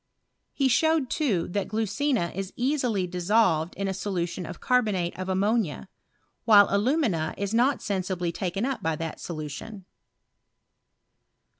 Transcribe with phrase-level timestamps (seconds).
[0.51, 5.89] He showed, too, that glucina is easily dissolved in a solution of carbonate of ammonia,
[6.43, 9.85] while alumina is not sensibly taken up by that solu tion.